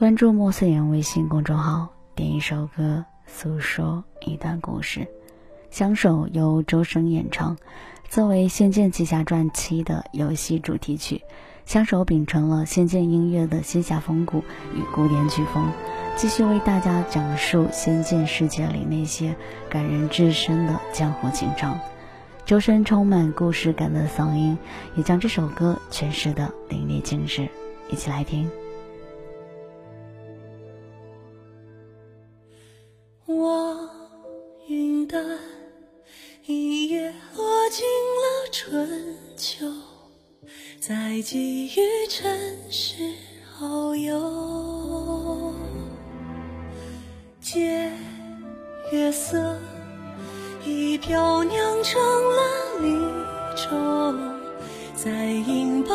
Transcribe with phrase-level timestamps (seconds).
[0.00, 5.06] 关注莫思言微信公众号，点一首歌，诉说一段故事。
[5.70, 7.58] 相守由周深演唱，
[8.08, 11.20] 作为《仙剑奇侠传七》的游戏主题曲，
[11.66, 14.42] 相守秉承了仙剑音乐的仙侠风骨
[14.74, 15.70] 与古典曲风，
[16.16, 19.36] 继续为大家讲述仙剑世界里那些
[19.68, 21.78] 感人至深的江湖情长。
[22.46, 24.56] 周深充满故事感的嗓音，
[24.96, 27.46] 也将这首歌诠释的淋漓尽致。
[27.90, 28.50] 一起来听。
[33.32, 33.88] 我
[34.66, 35.24] 云淡，
[36.46, 39.66] 一夜落尽了春秋，
[40.80, 43.14] 在寄予尘世
[43.56, 45.54] 遨游。
[47.40, 47.92] 借
[48.90, 49.56] 月色，
[50.66, 52.42] 一瓢酿成了
[52.80, 52.88] 离
[53.56, 54.12] 愁，
[54.96, 55.94] 在饮把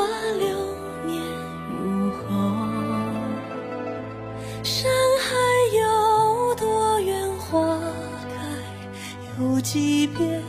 [9.65, 10.43] 几遍，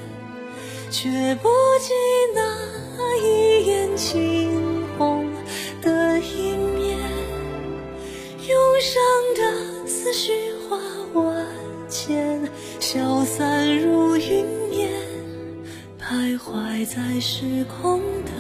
[0.91, 1.48] 却不
[1.81, 1.95] 及
[2.34, 5.27] 那一眼惊鸿
[5.81, 6.98] 的一面。
[8.47, 9.03] 涌上
[9.34, 10.78] 的思绪化
[11.14, 11.47] 万
[11.89, 12.47] 千，
[12.78, 14.91] 消散如云烟，
[15.98, 18.36] 徘徊在时空的。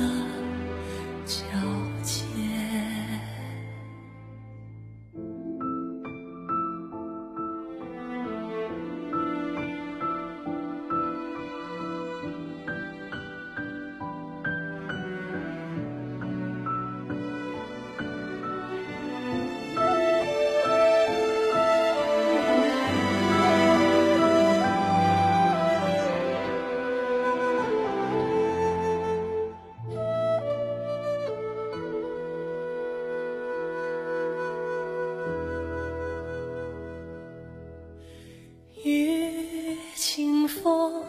[38.86, 41.02] 遇清风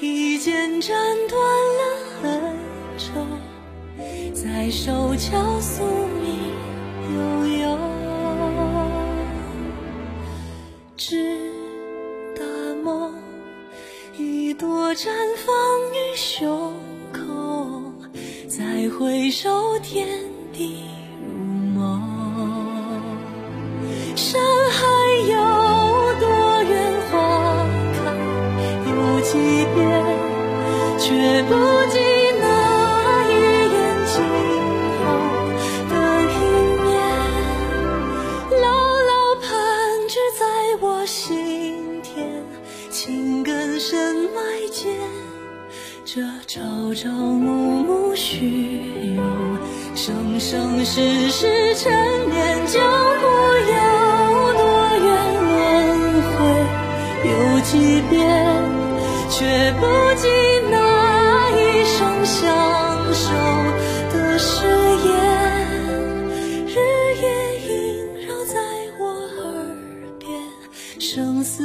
[0.00, 0.96] 一剑斩
[1.28, 1.40] 断
[1.78, 1.82] 了
[2.24, 2.56] 恩
[2.98, 3.24] 仇，
[4.34, 6.34] 在手桥宿命
[7.14, 7.78] 悠悠。
[10.96, 11.38] 只
[12.36, 12.42] 大
[12.82, 13.14] 梦，
[14.18, 15.06] 一朵绽
[15.36, 15.54] 放
[15.92, 16.74] 于胸
[17.12, 17.92] 口，
[18.48, 20.04] 再回首天
[20.52, 20.80] 地
[31.38, 31.54] 来不
[31.92, 32.00] 及
[32.40, 32.44] 那
[33.30, 33.32] 一
[33.72, 34.16] 眼惊
[34.98, 35.06] 鸿
[35.88, 35.94] 的
[36.32, 36.34] 一
[36.82, 36.88] 面，
[38.60, 39.46] 牢牢盘
[40.08, 40.42] 踞在
[40.80, 42.42] 我心田，
[42.90, 44.90] 情根深埋间，
[46.04, 46.60] 这朝
[46.92, 49.20] 朝暮暮须臾，
[49.94, 51.92] 生生世世缠
[52.26, 52.66] 绵。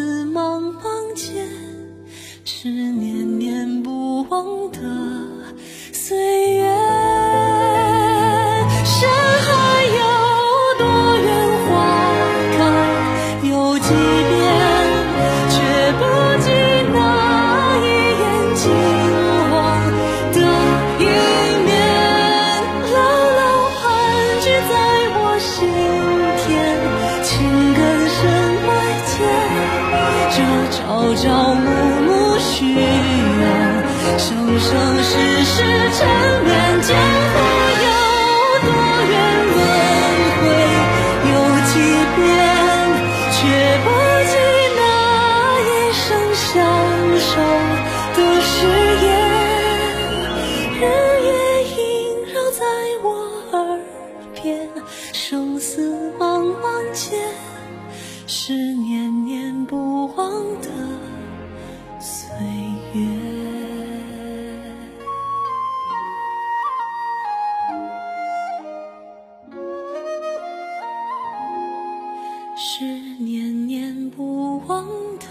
[0.04, 1.48] 生死茫茫间，
[2.44, 4.80] 是念念不忘的
[5.94, 6.63] 岁月。
[31.24, 32.84] 朝朝暮暮许愿，
[34.20, 34.70] 生生
[35.04, 35.12] 世
[35.46, 35.56] 世
[35.94, 36.04] 缠
[36.44, 36.52] 绵，
[36.82, 36.92] 江
[37.32, 37.36] 湖
[37.80, 37.88] 有
[38.60, 38.68] 多
[39.10, 39.14] 远
[39.48, 39.56] 轮
[40.36, 40.44] 回
[41.32, 41.34] 有
[41.72, 41.74] 几
[42.18, 42.22] 遍，
[43.32, 43.40] 却
[43.86, 43.88] 不
[44.28, 44.36] 及
[44.76, 44.82] 那
[45.64, 46.04] 一生
[46.36, 46.46] 相
[47.18, 47.32] 守
[48.18, 48.52] 的誓
[49.06, 49.06] 言。
[50.76, 50.84] 日
[51.24, 51.30] 夜
[51.64, 51.80] 萦
[52.34, 52.60] 绕在
[53.02, 53.08] 我
[53.54, 53.58] 耳
[54.34, 54.44] 边，
[55.14, 55.72] 生死
[56.20, 56.22] 茫
[56.62, 57.18] 茫间，
[58.28, 58.93] 十年
[72.66, 72.86] 是
[73.20, 74.88] 念念不忘
[75.18, 75.28] 的。